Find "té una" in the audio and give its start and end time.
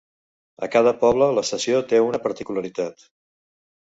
1.91-2.23